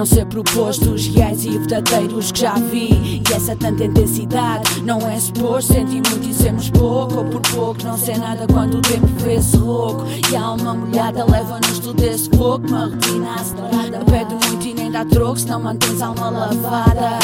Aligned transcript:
não 0.00 0.06
ser 0.06 0.24
proposto 0.24 0.92
os 0.92 1.06
reais 1.08 1.44
e 1.44 1.50
verdadeiros 1.50 2.32
que 2.32 2.40
já 2.40 2.54
vi. 2.54 3.20
E 3.20 3.32
essa 3.34 3.54
tanta 3.54 3.84
intensidade 3.84 4.80
não 4.80 4.98
é 5.06 5.20
suposto. 5.20 5.74
Senti 5.74 6.00
muito 6.08 6.26
e 6.26 6.32
sermos 6.32 6.70
pouco, 6.70 7.18
ou 7.18 7.24
por 7.26 7.42
pouco 7.42 7.84
não 7.84 7.98
sei 7.98 8.16
nada 8.16 8.46
quando 8.50 8.78
o 8.78 8.80
tempo 8.80 9.06
vê-se 9.18 9.58
rouco. 9.58 10.06
E 10.32 10.34
a 10.34 10.40
alma 10.40 10.72
molhada 10.72 11.22
leva-nos 11.26 11.80
tudo 11.80 12.02
esse 12.02 12.30
pouco. 12.30 12.66
Uma 12.66 12.86
rotina 12.86 13.34
acelerada, 13.34 13.98
pede 14.06 14.34
muito 14.48 14.66
e 14.66 14.72
nem 14.72 14.90
dá 14.90 15.04
troco 15.04 15.38
se 15.38 15.46
não 15.46 15.60
mantens 15.60 16.00
a 16.00 16.06
alma 16.06 16.30
lavada. 16.30 17.18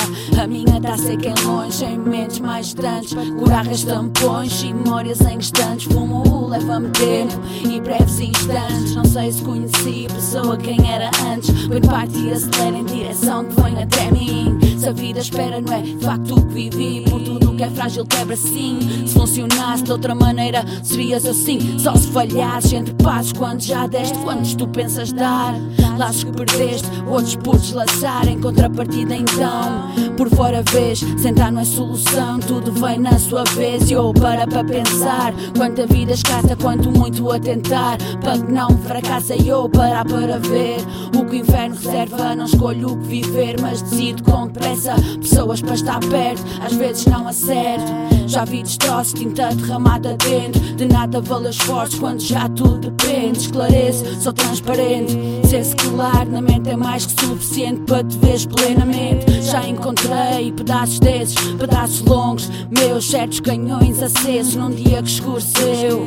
A 0.46 0.48
minha 0.48 0.80
tá 0.80 0.96
seca 0.96 1.28
em 1.28 1.44
longe, 1.44 1.84
em 1.84 1.98
mentes 1.98 2.38
mais 2.38 2.66
distantes. 2.66 3.14
Curarras 3.36 3.82
tampões 3.82 4.62
e 4.62 4.72
memórias 4.72 5.20
em 5.22 5.38
instantes. 5.38 5.92
Fumo 5.92 6.46
leva-me 6.46 6.88
tempo 6.90 7.34
e 7.68 7.80
breves 7.80 8.20
instantes. 8.20 8.94
Não 8.94 9.04
sei 9.04 9.32
se 9.32 9.42
conheci 9.42 10.06
a 10.08 10.14
pessoa 10.14 10.56
quem 10.56 10.78
era 10.88 11.10
antes. 11.32 11.50
Põe 11.66 11.80
parte 11.80 12.16
e 12.20 12.30
acelera 12.30 12.76
em 12.76 12.84
direção 12.84 13.44
que 13.44 13.60
vem 13.60 13.82
até 13.82 14.08
mim. 14.12 14.56
Se 14.78 14.88
a 14.88 14.92
vida 14.92 15.18
espera, 15.18 15.60
não 15.60 15.72
é 15.72 15.82
facto 16.00 16.36
que 16.46 16.54
vivi. 16.70 17.10
Por 17.10 17.20
tudo 17.22 17.56
que 17.56 17.64
é 17.64 17.70
frágil, 17.70 18.06
quebra 18.06 18.36
sim. 18.36 18.78
Se 19.04 19.14
funcionasse 19.14 19.82
de 19.82 19.90
outra 19.90 20.14
maneira, 20.14 20.64
serias 20.84 21.26
assim. 21.26 21.76
Só 21.76 21.96
se 21.96 22.06
falhasses 22.08 22.72
entre 22.72 22.94
passos, 23.02 23.32
quando 23.32 23.62
já 23.62 23.88
deste, 23.88 24.16
quantos 24.18 24.54
tu 24.54 24.68
pensas 24.68 25.12
dar. 25.12 25.54
Laços 25.98 26.24
que 26.24 26.32
perdeste, 26.32 26.86
outros 27.08 27.34
por 27.36 27.58
deslaçar. 27.58 28.28
Em 28.28 28.38
contrapartida, 28.38 29.16
então, 29.16 30.05
por 30.16 30.30
fora 30.30 30.62
vês, 30.72 31.00
sentar 31.18 31.52
não 31.52 31.60
é 31.60 31.64
solução. 31.64 32.40
Tudo 32.40 32.72
vem 32.72 32.98
na 32.98 33.18
sua 33.18 33.44
vez. 33.44 33.90
E 33.90 33.92
eu 33.92 34.12
para 34.14 34.46
para 34.46 34.64
pensar. 34.64 35.34
Quanta 35.56 35.86
vida 35.86 36.12
escassa, 36.12 36.56
quanto 36.56 36.90
muito 36.90 37.30
a 37.30 37.38
tentar. 37.38 37.98
Para 38.22 38.38
que 38.38 38.50
não 38.50 38.70
fracassa, 38.78 39.34
e 39.34 39.48
eu 39.48 39.68
parar 39.68 40.04
para 40.06 40.38
ver 40.38 40.78
o 41.14 41.24
que 41.26 41.36
o 41.36 41.40
inferno 41.40 41.76
reserva. 41.76 42.34
Não 42.34 42.46
escolho 42.46 42.92
o 42.92 42.96
que 42.96 43.06
viver, 43.06 43.60
mas 43.60 43.82
decido 43.82 44.22
com 44.22 44.46
depressa. 44.46 44.94
Pessoas 45.20 45.60
para 45.60 45.74
estar 45.74 46.00
perto, 46.00 46.42
às 46.64 46.72
vezes 46.72 47.04
não 47.06 47.28
acerto. 47.28 47.92
Já 48.26 48.44
vi 48.44 48.62
destroços, 48.62 49.12
tinta 49.12 49.54
derramada 49.54 50.16
dentro. 50.16 50.60
De 50.76 50.86
nada 50.86 51.20
vale 51.20 51.50
esforços 51.50 51.98
quando 51.98 52.20
já 52.20 52.48
tudo 52.48 52.90
depende. 52.90 53.40
Esclareço, 53.40 54.04
sou 54.20 54.32
transparente. 54.32 55.14
Ser 55.46 55.64
secular 55.64 56.26
na 56.26 56.40
mente 56.40 56.70
é 56.70 56.76
mais 56.76 57.04
que 57.04 57.24
suficiente 57.26 57.82
para 57.82 58.02
te 58.02 58.16
veres 58.18 58.46
plenamente. 58.46 59.42
Já 59.42 59.66
encontrei 59.68 60.05
pedaços 60.56 60.98
desses, 61.00 61.36
pedaços 61.58 62.00
longos. 62.02 62.50
Meus 62.70 63.08
certos 63.08 63.40
canhões 63.40 64.02
acesos 64.02 64.54
num 64.54 64.70
dia 64.70 65.02
que 65.02 65.08
escureceu. 65.08 66.06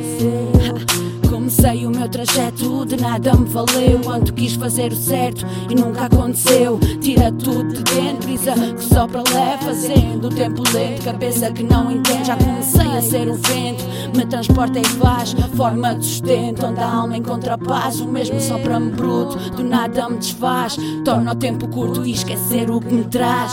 Comecei 1.60 1.86
o 1.86 1.90
meu 1.90 2.08
trajeto, 2.08 2.86
de 2.86 2.96
nada 2.96 3.34
me 3.34 3.44
valeu. 3.44 4.00
Quando 4.02 4.32
quis 4.32 4.54
fazer 4.54 4.92
o 4.92 4.96
certo 4.96 5.44
e 5.68 5.74
nunca 5.74 6.06
aconteceu. 6.06 6.80
Tira 7.02 7.30
tudo 7.32 7.74
de 7.74 7.82
dentro, 7.82 8.24
brisa 8.24 8.54
que 8.54 8.82
só 8.82 9.06
para 9.06 9.22
leve, 9.30 9.64
fazendo 9.64 10.28
o 10.28 10.30
tempo 10.30 10.62
lento. 10.72 11.04
Cabeça 11.04 11.52
que 11.52 11.62
não 11.62 11.90
entende, 11.90 12.28
já 12.28 12.36
comecei 12.38 12.96
a 12.96 13.02
ser 13.02 13.28
o 13.28 13.34
vento. 13.34 13.84
Me 14.16 14.24
transporta 14.24 14.78
e 14.78 14.84
faz 14.86 15.34
forma 15.54 15.96
de 15.96 16.06
sustento. 16.06 16.64
Onde 16.64 16.80
a 16.80 16.94
alma 16.94 17.18
encontra 17.18 17.58
paz, 17.58 18.00
o 18.00 18.08
mesmo 18.08 18.40
só 18.40 18.58
para 18.58 18.80
me 18.80 18.92
bruto. 18.92 19.36
Do 19.50 19.62
nada 19.62 20.08
me 20.08 20.16
desfaz, 20.16 20.78
torna 21.04 21.32
o 21.32 21.34
tempo 21.34 21.68
curto. 21.68 22.06
E 22.06 22.12
esquecer 22.12 22.70
o 22.70 22.80
que 22.80 22.94
me 22.94 23.04
traz. 23.04 23.52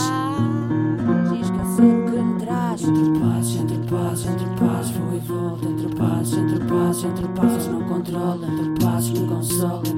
Entre 2.80 3.20
paz, 3.20 3.54
entre 3.54 3.76
paz, 3.90 4.26
entre 4.26 4.46
paz, 4.58 4.90
vou 4.92 5.14
e 5.14 5.18
volto. 5.18 5.68
Entre 5.68 5.94
paz, 5.94 6.32
entre 6.32 6.58
paz, 6.60 7.04
entre 7.04 7.28
paz, 7.28 7.57
não 8.10 8.38
controlo. 8.38 8.44
Entre 8.44 8.84
paz, 8.84 9.08
no 9.10 9.97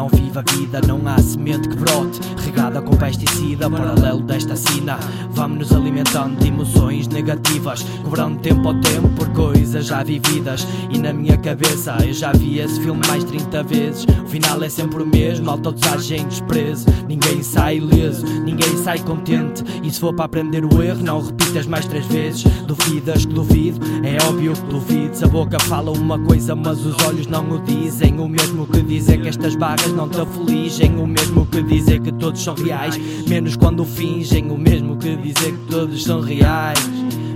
não 0.00 0.08
vive 0.08 0.38
a 0.38 0.42
vida. 0.52 0.80
Não 0.86 0.98
há 1.06 1.18
semente 1.18 1.68
que 1.68 1.76
brote, 1.76 2.20
regada 2.46 2.80
com 2.80 2.96
pesticida. 2.96 3.68
Paralelo 3.68 4.22
desta 4.22 4.56
sina, 4.56 4.98
vamos 5.30 5.58
nos 5.58 5.72
alimentando 5.72 6.40
de 6.40 6.48
emoções 6.48 7.06
negativas, 7.06 7.82
cobrando 8.02 8.40
tempo 8.40 8.68
ao 8.68 8.80
tempo 8.80 9.08
por 9.10 9.28
coisas 9.30 9.86
já 9.86 10.02
vividas. 10.02 10.66
E 10.88 10.98
na 10.98 11.12
minha 11.12 11.36
cabeça 11.36 11.98
eu 12.02 12.14
já 12.14 12.32
vi 12.32 12.60
esse 12.60 12.80
filme 12.80 13.06
mais 13.06 13.24
30 13.24 13.62
vezes. 13.64 14.06
O 14.24 14.26
final 14.26 14.62
é 14.62 14.70
sempre 14.70 15.02
o 15.02 15.06
mesmo, 15.06 15.50
alta 15.50 15.70
dos 15.70 15.86
agentes 15.86 16.40
presos. 16.40 16.86
Ninguém 17.06 17.42
sai 17.42 17.76
ileso, 17.76 18.24
ninguém 18.24 18.78
sai 18.78 19.00
contente. 19.00 19.62
E 19.82 19.90
se 19.90 20.00
for 20.00 20.14
para 20.14 20.24
aprender 20.24 20.64
o 20.64 20.82
erro, 20.82 21.04
não 21.04 21.20
repitas 21.20 21.66
mais 21.66 21.84
três 21.84 22.06
vezes. 22.06 22.44
Duvidas 22.66 23.26
que 23.26 23.34
duvido, 23.34 23.80
é 24.02 24.16
óbvio 24.26 24.54
que 24.54 24.62
duvides. 24.62 25.22
A 25.22 25.28
boca 25.28 25.58
fala 25.60 25.90
uma 25.90 26.18
coisa, 26.18 26.56
mas 26.56 26.86
os 26.86 26.96
olhos 27.04 27.26
não 27.26 27.50
o 27.50 27.60
dizem. 27.60 28.18
O 28.18 28.28
mesmo 28.28 28.66
que 28.66 28.80
dizer 28.80 29.20
que 29.20 29.28
estas 29.28 29.54
barras 29.56 29.89
não 29.92 30.08
te 30.08 30.20
afligem. 30.20 30.96
O 30.96 31.06
mesmo 31.06 31.46
que 31.46 31.62
dizer 31.62 32.00
que 32.00 32.12
todos 32.12 32.42
são 32.42 32.54
reais, 32.54 32.98
menos 33.28 33.56
quando 33.56 33.84
fingem. 33.84 34.50
O 34.50 34.58
mesmo 34.58 34.96
que 34.96 35.16
dizer 35.16 35.52
que 35.52 35.66
todos 35.70 36.02
são 36.02 36.20
reais, 36.20 36.78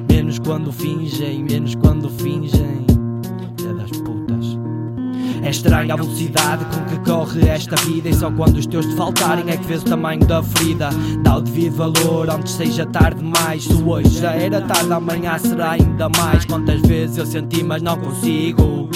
menos 0.08 0.38
quando 0.38 0.72
fingem, 0.72 1.42
menos 1.42 1.74
quando 1.74 2.08
fingem. 2.08 2.84
É 3.68 3.72
das 3.72 3.90
putas. 3.90 4.58
É 5.42 5.50
estranha 5.50 5.92
a 5.92 5.96
velocidade 5.96 6.64
com 6.64 6.84
que 6.84 7.10
corre 7.10 7.46
esta 7.48 7.76
vida 7.76 8.08
E 8.08 8.14
só 8.14 8.30
quando 8.30 8.56
os 8.56 8.66
teus 8.66 8.86
te 8.86 8.94
faltarem 8.94 9.44
é 9.50 9.58
que 9.58 9.66
vês 9.66 9.82
o 9.82 9.84
tamanho 9.84 10.24
da 10.24 10.42
ferida 10.42 10.88
Dá 11.22 11.36
o 11.36 11.42
devido 11.42 11.76
valor 11.76 12.30
antes 12.30 12.54
seja 12.54 12.86
tarde 12.86 13.20
demais 13.20 13.64
Se 13.64 13.74
hoje 13.74 14.20
já 14.20 14.32
era 14.32 14.62
tarde, 14.62 14.90
amanhã 14.90 15.36
será 15.38 15.72
ainda 15.72 16.08
mais 16.16 16.46
Quantas 16.46 16.80
vezes 16.80 17.18
eu 17.18 17.26
senti 17.26 17.62
mas 17.62 17.82
não 17.82 17.98
consigo 17.98 18.88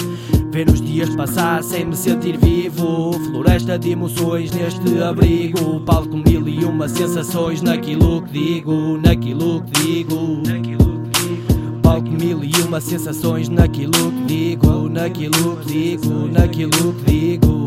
Ver 0.51 0.67
os 0.67 0.81
dias 0.81 1.15
passar 1.15 1.63
sem 1.63 1.85
me 1.85 1.95
sentir 1.95 2.37
vivo. 2.37 3.13
Floresta 3.13 3.77
de 3.77 3.91
emoções 3.91 4.51
neste 4.51 5.01
abrigo. 5.01 5.79
Palco 5.81 6.17
mil 6.17 6.47
e 6.47 6.65
uma 6.65 6.87
sensações 6.87 7.61
naquilo 7.61 8.21
que 8.23 8.31
digo 8.31 8.97
Naquilo 8.97 9.63
que 9.63 9.81
digo. 9.83 10.41
Palco 11.83 12.09
mil 12.09 12.43
e 12.43 12.51
uma 12.61 12.81
sensações 12.81 13.49
naquilo 13.49 13.91
que 13.91 14.25
digo 14.25 14.89
Naquilo 14.89 15.57
que 15.57 15.97
digo, 15.97 16.27
naquilo 16.27 16.93
que 17.05 17.11
digo 17.11 17.58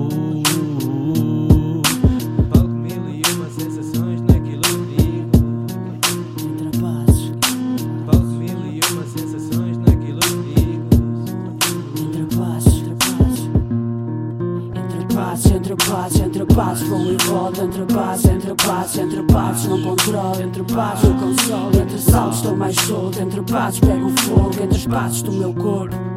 Entre 15.33 15.75
pazes, 15.77 16.21
entre 16.21 16.45
pazes, 16.45 16.89
vou 16.89 17.01
e 17.11 17.17
volto. 17.25 17.63
Entre 17.63 17.85
pazes, 17.87 18.27
entre 18.27 18.55
pazes, 18.55 18.99
entre 18.99 19.23
pazes, 19.23 19.67
não 19.67 19.83
controlo. 19.83 20.43
Entre 20.43 20.63
pazes, 20.63 21.05
o 21.05 21.15
console. 21.15 21.79
Entre 21.79 21.99
saltos, 21.99 22.37
estou 22.37 22.57
mais 22.57 22.77
solto. 22.77 23.19
Entre 23.19 23.43
pazes, 23.43 23.81
pego 23.81 24.11
fogo. 24.11 24.63
Entre 24.63 24.77
os 24.77 24.87
passos 24.87 25.23
do 25.23 25.33
meu 25.33 25.55
corpo. 25.55 26.12